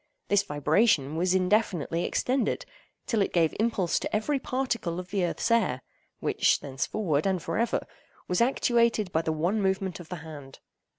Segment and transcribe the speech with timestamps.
[0.29, 2.65] This vibration was indefinitely extended,
[3.05, 5.83] till it gave impulse to every particle of the earth's air,
[6.19, 7.85] which thenceforward, and for ever,
[8.27, 10.57] was actuated by the one movement of the hand.